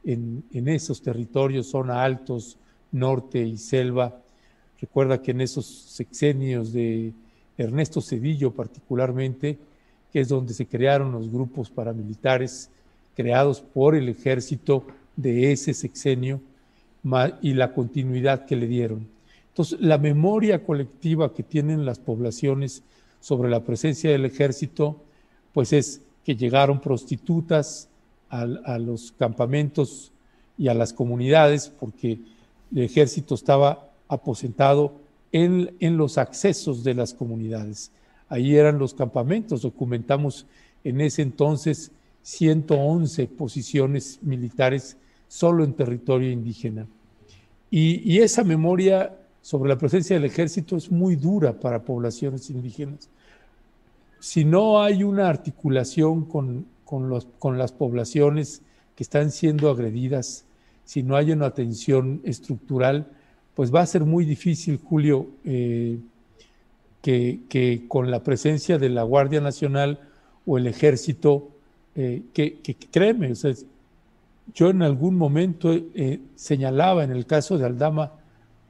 en, 0.04 0.44
esos 0.52 1.00
territorios, 1.00 1.68
zona 1.68 2.02
altos, 2.02 2.58
norte 2.92 3.40
y 3.40 3.56
selva. 3.56 4.20
Recuerda 4.80 5.20
que 5.20 5.32
en 5.32 5.40
esos 5.40 5.66
sexenios 5.66 6.72
de 6.72 7.12
Ernesto 7.56 8.00
Cedillo 8.00 8.52
particularmente, 8.52 9.58
que 10.12 10.20
es 10.20 10.28
donde 10.28 10.54
se 10.54 10.66
crearon 10.66 11.12
los 11.12 11.30
grupos 11.30 11.70
paramilitares 11.70 12.70
creados 13.14 13.60
por 13.60 13.96
el 13.96 14.08
ejército 14.08 14.84
de 15.16 15.52
ese 15.52 15.74
sexenio 15.74 16.40
y 17.42 17.54
la 17.54 17.72
continuidad 17.72 18.46
que 18.46 18.56
le 18.56 18.66
dieron. 18.66 19.08
Entonces, 19.48 19.80
la 19.80 19.98
memoria 19.98 20.62
colectiva 20.62 21.34
que 21.34 21.42
tienen 21.42 21.84
las 21.84 21.98
poblaciones 21.98 22.82
sobre 23.20 23.50
la 23.50 23.64
presencia 23.64 24.10
del 24.10 24.24
ejército, 24.24 25.02
pues 25.52 25.72
es 25.72 26.00
que 26.24 26.36
llegaron 26.36 26.80
prostitutas 26.80 27.88
a, 28.28 28.78
los 28.78 29.12
campamentos 29.12 30.12
y 30.56 30.68
a 30.68 30.74
las 30.74 30.92
comunidades 30.92 31.70
porque 31.80 32.20
el 32.74 32.82
ejército 32.82 33.34
estaba 33.34 33.87
aposentado 34.08 34.94
en, 35.32 35.74
en, 35.80 35.96
los 35.96 36.18
accesos 36.18 36.82
de 36.84 36.94
las 36.94 37.14
comunidades. 37.14 37.90
Ahí 38.28 38.56
eran 38.56 38.78
los 38.78 38.94
campamentos, 38.94 39.62
documentamos 39.62 40.46
en 40.84 41.00
ese 41.00 41.22
entonces 41.22 41.92
111 42.22 43.26
posiciones 43.28 44.18
militares 44.22 44.96
solo 45.28 45.64
en 45.64 45.74
territorio 45.74 46.30
indígena. 46.30 46.86
Y, 47.70 48.00
y, 48.10 48.20
esa 48.20 48.44
memoria 48.44 49.14
sobre 49.42 49.68
la 49.68 49.78
presencia 49.78 50.16
del 50.16 50.24
ejército 50.24 50.76
es 50.76 50.90
muy 50.90 51.16
dura 51.16 51.60
para 51.60 51.82
poblaciones 51.82 52.48
indígenas 52.48 53.10
si 54.20 54.44
no 54.44 54.82
hay 54.82 55.04
una 55.04 55.28
articulación 55.28 56.24
con, 56.24 56.66
con, 56.84 57.58
las 57.58 57.72
poblaciones 57.72 58.62
que 58.96 59.04
están 59.04 59.30
siendo 59.30 59.70
agredidas, 59.70 60.44
si 60.84 61.02
no 61.02 61.16
hay 61.16 61.32
una 61.32 61.46
atención 61.46 62.20
estructural, 62.24 63.06
pues 63.58 63.74
va 63.74 63.80
a 63.80 63.86
ser 63.86 64.04
muy 64.04 64.24
difícil, 64.24 64.78
Julio, 64.78 65.30
eh, 65.44 65.98
que, 67.02 67.86
con 67.88 68.08
la 68.08 68.22
presencia 68.22 68.78
de 68.78 68.88
la 68.88 69.02
Guardia 69.02 69.40
Nacional 69.40 69.98
o 70.46 70.58
el 70.58 70.68
Ejército, 70.68 71.50
eh, 71.96 72.22
que, 72.32 72.60
créeme, 72.92 73.32
yo 74.54 74.70
en 74.70 74.82
algún 74.82 75.16
momento 75.16 75.72
eh, 75.72 76.20
señalaba 76.36 77.02
en 77.02 77.10
el 77.10 77.26
caso 77.26 77.58
de 77.58 77.66
Aldama, 77.66 78.12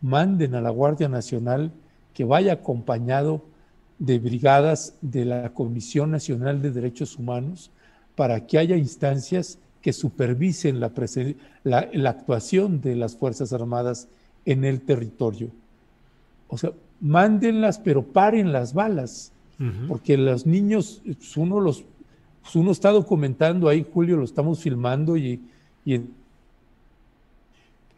manden 0.00 0.54
a 0.54 0.62
la 0.62 0.70
Guardia 0.70 1.10
Nacional 1.10 1.70
que 2.14 2.24
vaya 2.24 2.54
acompañado 2.54 3.44
de 3.98 4.18
brigadas 4.18 4.94
de 5.02 5.26
la 5.26 5.52
Comisión 5.52 6.10
Nacional 6.10 6.62
de 6.62 6.70
Derechos 6.70 7.18
Humanos 7.18 7.70
para 8.14 8.46
que 8.46 8.56
haya 8.56 8.78
instancias 8.78 9.58
que 9.82 9.92
supervisen 9.92 10.80
la, 10.80 10.90
la, 11.62 12.08
actuación 12.08 12.80
de 12.80 12.96
las 12.96 13.16
Fuerzas 13.16 13.52
Armadas 13.52 14.08
en 14.48 14.64
el 14.64 14.80
territorio. 14.80 15.50
O 16.48 16.56
sea, 16.56 16.72
mándenlas, 17.00 17.78
pero 17.78 18.02
paren 18.02 18.50
las 18.50 18.72
balas, 18.72 19.30
porque 19.88 20.16
los 20.16 20.46
niños, 20.46 21.02
pues, 21.04 21.36
uno 21.36 21.60
los 21.60 21.84
pues 22.40 22.54
uno 22.56 22.70
está 22.70 22.90
documentando 22.90 23.68
ahí, 23.68 23.84
Julio, 23.92 24.16
lo 24.16 24.24
estamos 24.24 24.60
filmando 24.60 25.16
y, 25.16 25.42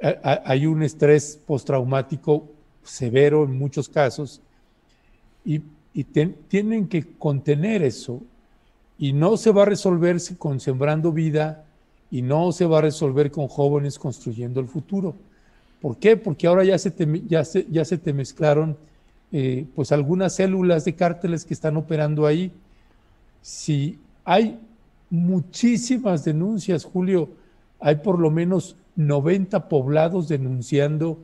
hay 0.02 0.66
un 0.66 0.82
estrés 0.82 1.38
postraumático 1.46 2.48
severo 2.82 3.44
en 3.44 3.56
muchos 3.56 3.88
casos 3.88 4.40
y, 5.44 5.62
tienen 6.48 6.88
que 6.88 7.04
contener 7.18 7.82
eso 7.82 8.22
y 8.98 9.12
no 9.12 9.36
se 9.36 9.52
va 9.52 9.62
a 9.62 9.66
resolver 9.66 10.16
con 10.38 10.58
sembrando 10.58 11.12
vida 11.12 11.64
y 12.10 12.22
no 12.22 12.50
se 12.52 12.64
va 12.64 12.78
a 12.78 12.82
resolver 12.82 13.30
con 13.30 13.48
jóvenes 13.48 13.98
construyendo 13.98 14.60
el 14.60 14.68
futuro. 14.68 15.14
¿Por 15.80 15.96
qué? 15.98 16.16
Porque 16.16 16.46
ahora 16.46 16.64
ya 16.64 16.78
se 16.78 16.90
te, 16.90 17.06
ya 17.26 17.42
ya 17.42 17.84
se 17.84 17.98
te 17.98 18.12
mezclaron 18.12 18.76
eh, 19.32 19.66
pues 19.74 19.92
algunas 19.92 20.34
células 20.34 20.84
de 20.84 20.94
cárteles 20.94 21.44
que 21.44 21.54
están 21.54 21.76
operando 21.76 22.26
ahí. 22.26 22.52
Si 23.42 23.98
hay 24.24 24.58
muchísimas 25.08 26.24
denuncias, 26.24 26.84
Julio, 26.84 27.28
hay 27.78 27.96
por 27.96 28.18
lo 28.18 28.30
menos 28.30 28.76
90 28.96 29.68
poblados 29.68 30.28
denunciando 30.28 31.18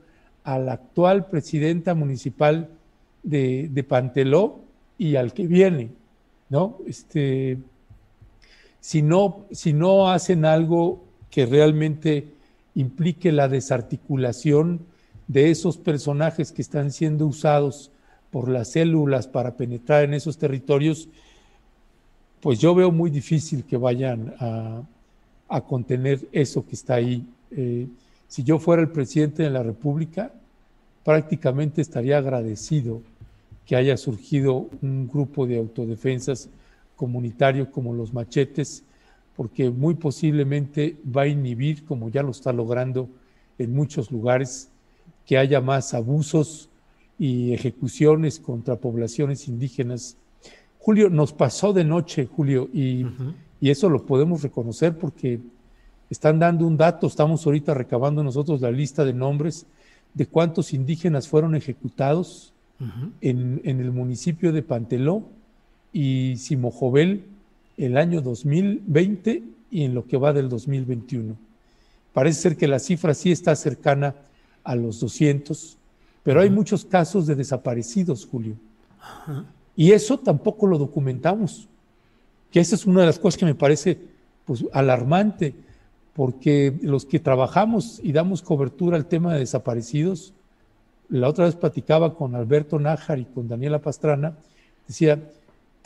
a 0.44 0.58
la 0.58 0.74
actual 0.74 1.26
presidenta 1.26 1.94
municipal 1.94 2.70
de, 3.22 3.68
de 3.70 3.84
Panteló 3.84 4.60
y 4.96 5.16
al 5.16 5.32
que 5.32 5.46
viene, 5.46 5.90
¿no? 6.48 6.78
Este, 6.86 7.58
si 8.80 9.02
no, 9.02 9.46
si 9.50 9.72
no 9.72 10.08
hacen 10.08 10.44
algo 10.44 11.02
que 11.28 11.44
realmente 11.44 12.28
implique 12.76 13.32
la 13.32 13.48
desarticulación 13.48 14.86
de 15.26 15.50
esos 15.50 15.76
personajes 15.76 16.52
que 16.52 16.62
están 16.62 16.92
siendo 16.92 17.26
usados 17.26 17.90
por 18.30 18.48
las 18.48 18.72
células 18.72 19.26
para 19.26 19.56
penetrar 19.56 20.04
en 20.04 20.14
esos 20.14 20.38
territorios, 20.38 21.08
pues 22.40 22.60
yo 22.60 22.74
veo 22.74 22.92
muy 22.92 23.10
difícil 23.10 23.64
que 23.64 23.76
vayan 23.76 24.34
a, 24.38 24.82
contener 25.66 26.28
eso 26.32 26.66
que 26.66 26.74
está 26.74 26.94
ahí. 26.96 27.26
Eh, 27.50 27.88
si 28.28 28.42
yo 28.42 28.58
fuera 28.58 28.82
el 28.82 28.90
presidente 28.90 29.42
de 29.42 29.50
la 29.50 29.62
República, 29.62 30.32
prácticamente 31.02 31.80
estaría 31.80 32.18
agradecido 32.18 33.00
que 33.64 33.74
haya 33.74 33.96
surgido 33.96 34.68
un 34.82 35.08
grupo 35.08 35.46
de 35.46 35.58
autodefensas 35.58 36.50
comunitario 36.94 37.70
como 37.70 37.94
los 37.94 38.12
machetes, 38.12 38.84
porque 39.36 39.70
muy 39.70 39.94
posiblemente 39.94 40.96
va 41.14 41.22
a 41.22 41.26
inhibir, 41.26 41.84
como 41.84 42.08
ya 42.08 42.22
lo 42.22 42.30
está 42.30 42.52
logrando 42.52 43.08
en 43.58 43.74
muchos 43.74 44.10
lugares, 44.10 44.70
que 45.26 45.36
haya 45.36 45.60
más 45.60 45.92
abusos 45.92 46.70
y 47.18 47.52
ejecuciones 47.52 48.40
contra 48.40 48.76
poblaciones 48.76 49.48
indígenas. 49.48 50.16
Julio, 50.78 51.10
nos 51.10 51.32
pasó 51.32 51.72
de 51.72 51.84
noche, 51.84 52.26
Julio, 52.26 52.68
y, 52.72 53.04
y 53.60 53.70
eso 53.70 53.90
lo 53.90 54.06
podemos 54.06 54.42
reconocer 54.42 54.96
porque 54.96 55.40
están 56.08 56.38
dando 56.38 56.66
un 56.66 56.76
dato, 56.76 57.06
estamos 57.06 57.44
ahorita 57.44 57.74
recabando 57.74 58.22
nosotros 58.22 58.60
la 58.60 58.70
lista 58.70 59.04
de 59.04 59.12
nombres 59.12 59.66
de 60.14 60.26
cuántos 60.26 60.72
indígenas 60.72 61.28
fueron 61.28 61.54
ejecutados 61.54 62.54
en, 63.20 63.60
en, 63.64 63.80
el 63.80 63.90
municipio 63.90 64.52
de 64.52 64.62
Panteló 64.62 65.22
y 65.92 66.36
Simojovel 66.36 67.24
el 67.76 67.96
año 67.96 68.20
2020 68.20 69.42
y 69.70 69.84
en 69.84 69.94
lo 69.94 70.06
que 70.06 70.16
va 70.16 70.32
del 70.32 70.48
2021. 70.48 71.36
Parece 72.12 72.40
ser 72.40 72.56
que 72.56 72.68
la 72.68 72.78
cifra 72.78 73.14
sí 73.14 73.30
está 73.30 73.54
cercana 73.56 74.14
a 74.64 74.74
los 74.74 75.00
200, 75.00 75.76
pero 76.22 76.40
hay 76.40 76.50
muchos 76.50 76.84
casos 76.84 77.26
de 77.26 77.34
desaparecidos, 77.34 78.26
Julio. 78.26 78.56
Y 79.76 79.92
eso 79.92 80.18
tampoco 80.18 80.66
lo 80.66 80.78
documentamos, 80.78 81.68
que 82.50 82.60
esa 82.60 82.74
es 82.74 82.86
una 82.86 83.00
de 83.00 83.06
las 83.06 83.18
cosas 83.18 83.38
que 83.38 83.44
me 83.44 83.54
parece 83.54 83.98
pues, 84.44 84.64
alarmante, 84.72 85.54
porque 86.14 86.74
los 86.80 87.04
que 87.04 87.20
trabajamos 87.20 88.00
y 88.02 88.12
damos 88.12 88.40
cobertura 88.40 88.96
al 88.96 89.06
tema 89.06 89.34
de 89.34 89.40
desaparecidos, 89.40 90.32
la 91.08 91.28
otra 91.28 91.44
vez 91.44 91.54
platicaba 91.54 92.14
con 92.14 92.34
Alberto 92.34 92.78
Nájar 92.78 93.18
y 93.18 93.26
con 93.26 93.46
Daniela 93.46 93.80
Pastrana, 93.80 94.36
decía, 94.88 95.30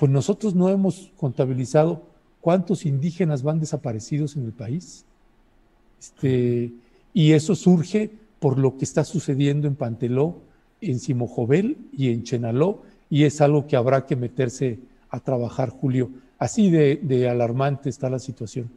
pues 0.00 0.10
nosotros 0.10 0.54
no 0.54 0.70
hemos 0.70 1.12
contabilizado 1.18 2.02
cuántos 2.40 2.86
indígenas 2.86 3.42
van 3.42 3.60
desaparecidos 3.60 4.34
en 4.34 4.46
el 4.46 4.52
país. 4.52 5.04
Este, 6.00 6.72
y 7.12 7.32
eso 7.32 7.54
surge 7.54 8.10
por 8.38 8.58
lo 8.58 8.78
que 8.78 8.86
está 8.86 9.04
sucediendo 9.04 9.68
en 9.68 9.74
Panteló, 9.74 10.40
en 10.80 11.00
Simojovel 11.00 11.76
y 11.92 12.08
en 12.08 12.22
Chenaló, 12.22 12.80
y 13.10 13.24
es 13.24 13.42
algo 13.42 13.66
que 13.66 13.76
habrá 13.76 14.06
que 14.06 14.16
meterse 14.16 14.78
a 15.10 15.20
trabajar, 15.20 15.68
Julio. 15.68 16.10
Así 16.38 16.70
de, 16.70 17.28
alarmante 17.28 17.90
está 17.90 18.08
la 18.08 18.20
situación. 18.20 18.70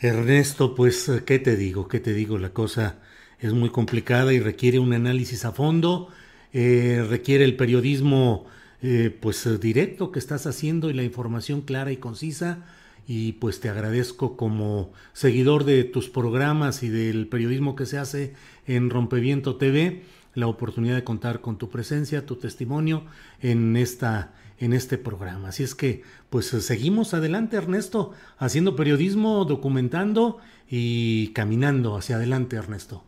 Ernesto, 0.00 0.74
pues, 0.74 1.12
¿qué 1.24 1.38
te 1.38 1.54
digo? 1.54 1.86
¿Qué 1.86 2.00
te 2.00 2.12
digo? 2.12 2.38
La 2.38 2.50
cosa 2.50 2.96
es 3.38 3.52
muy 3.52 3.70
complicada 3.70 4.32
y 4.32 4.40
requiere 4.40 4.80
un 4.80 4.94
análisis 4.94 5.44
a 5.44 5.52
fondo, 5.52 6.08
eh, 6.52 7.06
requiere 7.08 7.44
el 7.44 7.54
periodismo 7.54 8.46
eh, 8.82 9.16
pues 9.20 9.46
eh, 9.46 9.58
directo 9.58 10.10
que 10.10 10.18
estás 10.18 10.46
haciendo 10.46 10.90
y 10.90 10.92
la 10.92 11.04
información 11.04 11.60
clara 11.60 11.92
y 11.92 11.98
concisa 11.98 12.64
y 13.06 13.32
pues 13.34 13.60
te 13.60 13.68
agradezco 13.68 14.36
como 14.36 14.92
seguidor 15.12 15.64
de 15.64 15.84
tus 15.84 16.08
programas 16.08 16.82
y 16.82 16.88
del 16.88 17.28
periodismo 17.28 17.76
que 17.76 17.86
se 17.86 17.98
hace 17.98 18.34
en 18.66 18.90
Rompeviento 18.90 19.56
TV 19.56 20.02
la 20.34 20.48
oportunidad 20.48 20.96
de 20.96 21.04
contar 21.04 21.40
con 21.40 21.58
tu 21.58 21.68
presencia, 21.68 22.26
tu 22.26 22.36
testimonio 22.36 23.04
en 23.40 23.76
esta 23.76 24.34
en 24.58 24.72
este 24.72 24.96
programa. 24.96 25.48
Así 25.48 25.64
es 25.64 25.74
que 25.74 26.02
pues 26.30 26.46
seguimos 26.46 27.14
adelante 27.14 27.56
Ernesto, 27.56 28.12
haciendo 28.38 28.76
periodismo, 28.76 29.44
documentando 29.44 30.38
y 30.68 31.28
caminando 31.28 31.96
hacia 31.96 32.16
adelante 32.16 32.56
Ernesto. 32.56 33.04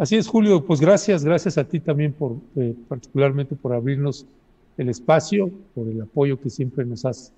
Así 0.00 0.16
es, 0.16 0.28
Julio. 0.28 0.64
Pues 0.64 0.80
gracias, 0.80 1.22
gracias 1.26 1.58
a 1.58 1.64
ti 1.64 1.78
también 1.78 2.14
por, 2.14 2.36
eh, 2.56 2.74
particularmente 2.88 3.54
por 3.54 3.74
abrirnos 3.74 4.24
el 4.78 4.88
espacio, 4.88 5.50
por 5.74 5.86
el 5.88 6.00
apoyo 6.00 6.40
que 6.40 6.48
siempre 6.48 6.86
nos 6.86 7.04
has, 7.04 7.34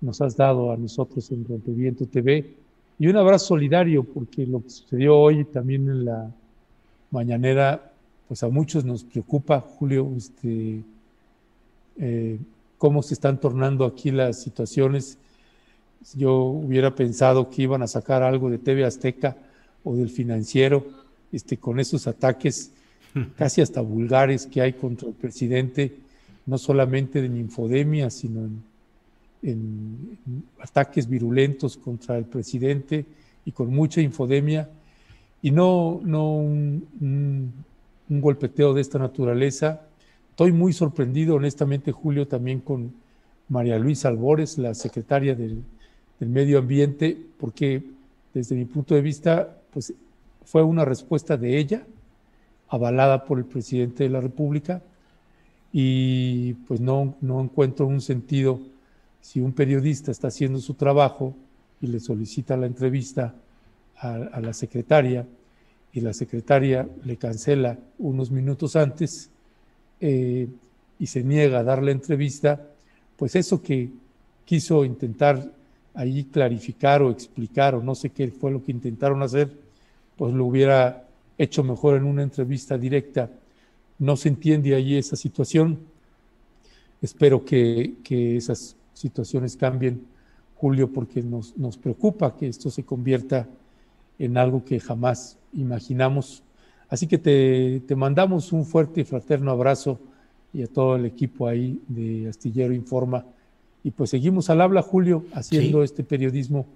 nos 0.00 0.22
has 0.22 0.34
dado 0.34 0.72
a 0.72 0.78
nosotros 0.78 1.30
en 1.32 1.46
Rompeviento 1.46 2.06
TV. 2.06 2.54
Y 2.98 3.08
un 3.08 3.16
abrazo 3.18 3.48
solidario, 3.48 4.04
porque 4.04 4.46
lo 4.46 4.62
que 4.62 4.70
sucedió 4.70 5.18
hoy 5.18 5.44
también 5.44 5.86
en 5.86 6.06
la 6.06 6.30
mañanera, 7.10 7.92
pues 8.26 8.42
a 8.42 8.48
muchos 8.48 8.86
nos 8.86 9.04
preocupa, 9.04 9.60
Julio, 9.60 10.10
este, 10.16 10.82
eh, 11.98 12.38
cómo 12.78 13.02
se 13.02 13.12
están 13.12 13.38
tornando 13.38 13.84
aquí 13.84 14.12
las 14.12 14.40
situaciones. 14.40 15.18
Yo 16.14 16.36
hubiera 16.36 16.94
pensado 16.94 17.50
que 17.50 17.64
iban 17.64 17.82
a 17.82 17.86
sacar 17.86 18.22
algo 18.22 18.48
de 18.48 18.56
TV 18.56 18.86
Azteca 18.86 19.36
o 19.84 19.94
del 19.94 20.08
financiero 20.08 20.97
este, 21.32 21.56
con 21.56 21.80
esos 21.80 22.06
ataques 22.06 22.72
casi 23.36 23.60
hasta 23.60 23.80
vulgares 23.80 24.46
que 24.46 24.60
hay 24.60 24.72
contra 24.74 25.08
el 25.08 25.14
presidente, 25.14 25.96
no 26.46 26.58
solamente 26.58 27.20
de 27.20 27.26
infodemia, 27.26 28.10
sino 28.10 28.48
en, 29.42 30.18
ataques 30.60 31.08
virulentos 31.08 31.76
contra 31.76 32.18
el 32.18 32.24
presidente 32.24 33.04
y 33.44 33.52
con 33.52 33.72
mucha 33.74 34.00
infodemia, 34.00 34.68
y 35.40 35.50
no, 35.50 36.00
no 36.04 36.36
un, 36.36 37.52
golpeteo 38.08 38.72
de 38.72 38.80
esta 38.80 38.98
naturaleza. 38.98 39.82
Estoy 40.30 40.52
muy 40.52 40.72
sorprendido, 40.72 41.34
honestamente, 41.36 41.92
Julio, 41.92 42.26
también 42.26 42.60
con 42.60 42.92
María 43.48 43.78
Luisa 43.78 44.08
Albores, 44.08 44.56
la 44.58 44.74
secretaria 44.74 45.34
del, 45.34 45.62
del 46.18 46.28
Medio 46.28 46.58
Ambiente, 46.58 47.16
porque 47.38 47.82
desde 48.32 48.56
mi 48.56 48.64
punto 48.64 48.94
de 48.94 49.02
vista, 49.02 49.58
pues 49.72 49.92
fue 50.50 50.62
una 50.62 50.86
respuesta 50.86 51.36
de 51.36 51.58
ella, 51.58 51.82
avalada 52.68 53.26
por 53.26 53.38
el 53.38 53.44
presidente 53.44 54.04
de 54.04 54.10
la 54.10 54.22
República, 54.22 54.80
y 55.74 56.54
pues 56.66 56.80
no, 56.80 57.16
no 57.20 57.42
encuentro 57.42 57.86
un 57.86 58.00
sentido 58.00 58.58
si 59.20 59.40
un 59.40 59.52
periodista 59.52 60.10
está 60.10 60.28
haciendo 60.28 60.58
su 60.58 60.72
trabajo 60.72 61.34
y 61.82 61.88
le 61.88 62.00
solicita 62.00 62.56
la 62.56 62.64
entrevista 62.64 63.34
a, 63.98 64.40
la 64.40 64.54
secretaria 64.54 65.26
y 65.92 66.00
la 66.00 66.14
secretaria 66.14 66.88
le 67.04 67.18
cancela 67.18 67.78
unos 67.98 68.30
minutos 68.30 68.74
antes 68.74 69.28
eh, 70.00 70.48
y 70.98 71.06
se 71.06 71.24
niega 71.24 71.58
a 71.58 71.64
dar 71.64 71.82
la 71.82 71.90
entrevista, 71.90 72.64
pues 73.18 73.36
eso 73.36 73.60
que 73.62 73.90
quiso 74.46 74.86
intentar 74.86 75.52
ahí 75.92 76.24
clarificar 76.24 77.02
o 77.02 77.10
explicar 77.10 77.74
o 77.74 77.82
no 77.82 77.94
sé 77.94 78.08
qué 78.10 78.28
fue 78.28 78.50
lo 78.50 78.64
que 78.64 78.72
intentaron 78.72 79.22
hacer, 79.22 79.67
pues 80.18 80.34
lo 80.34 80.44
hubiera 80.44 81.06
hecho 81.38 81.62
mejor 81.62 81.96
en 81.96 82.04
una 82.04 82.24
entrevista 82.24 82.76
directa. 82.76 83.30
No 83.98 84.16
se 84.16 84.28
entiende 84.28 84.74
allí 84.74 84.96
esa 84.96 85.16
situación. 85.16 85.78
Espero 87.00 87.44
que, 87.44 87.94
esas 88.36 88.76
situaciones 88.92 89.56
cambien, 89.56 90.02
Julio, 90.56 90.92
porque 90.92 91.22
nos, 91.22 91.56
nos 91.56 91.78
preocupa 91.78 92.36
que 92.36 92.48
esto 92.48 92.68
se 92.68 92.82
convierta 92.82 93.46
en 94.18 94.36
algo 94.36 94.64
que 94.64 94.80
jamás 94.80 95.38
imaginamos. 95.52 96.42
Así 96.88 97.06
que 97.06 97.18
te, 97.18 97.80
te, 97.86 97.94
mandamos 97.94 98.52
un 98.52 98.66
fuerte 98.66 99.02
y 99.02 99.04
fraterno 99.04 99.52
abrazo 99.52 100.00
y 100.52 100.62
a 100.62 100.66
todo 100.66 100.96
el 100.96 101.04
equipo 101.04 101.46
ahí 101.46 101.80
de 101.86 102.28
Astillero 102.28 102.74
Informa 102.74 103.24
Y 103.84 103.92
pues 103.92 104.10
seguimos 104.10 104.50
al 104.50 104.62
habla, 104.62 104.82
Julio, 104.82 105.24
haciendo 105.32 105.84
este 105.84 106.02
periodismo 106.02 106.66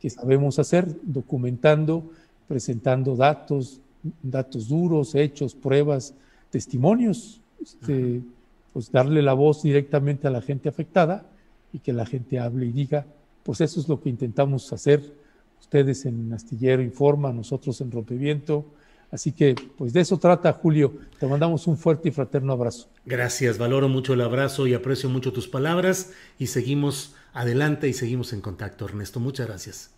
que 0.00 0.10
sabemos 0.10 0.58
hacer, 0.58 0.96
documentando, 1.02 2.10
presentando 2.48 3.14
datos, 3.14 3.80
datos 4.22 4.68
duros, 4.68 5.14
hechos, 5.14 5.54
pruebas, 5.54 6.14
testimonios, 6.50 7.40
este, 7.62 8.22
pues 8.72 8.90
darle 8.90 9.22
la 9.22 9.34
voz 9.34 9.62
directamente 9.62 10.26
a 10.26 10.30
la 10.30 10.40
gente 10.40 10.68
afectada 10.68 11.26
y 11.72 11.78
que 11.78 11.92
la 11.92 12.06
gente 12.06 12.38
hable 12.38 12.66
y 12.66 12.72
diga, 12.72 13.06
pues 13.42 13.60
eso 13.60 13.78
es 13.78 13.88
lo 13.88 14.00
que 14.00 14.08
intentamos 14.08 14.72
hacer, 14.72 15.14
ustedes 15.60 16.06
en 16.06 16.32
Astillero 16.32 16.82
Informa, 16.82 17.32
nosotros 17.32 17.80
en 17.80 17.90
Rompeviento, 17.90 18.64
Así 19.10 19.32
que, 19.32 19.54
pues 19.76 19.92
de 19.92 20.00
eso 20.00 20.18
trata, 20.18 20.52
Julio. 20.52 20.94
Te 21.18 21.26
mandamos 21.26 21.66
un 21.66 21.78
fuerte 21.78 22.08
y 22.08 22.12
fraterno 22.12 22.52
abrazo. 22.52 22.88
Gracias, 23.06 23.56
valoro 23.56 23.88
mucho 23.88 24.12
el 24.12 24.20
abrazo 24.20 24.66
y 24.66 24.74
aprecio 24.74 25.08
mucho 25.08 25.32
tus 25.32 25.48
palabras 25.48 26.12
y 26.38 26.48
seguimos 26.48 27.14
adelante 27.32 27.88
y 27.88 27.94
seguimos 27.94 28.32
en 28.32 28.40
contacto, 28.40 28.84
Ernesto. 28.84 29.20
Muchas 29.20 29.46
gracias. 29.46 29.97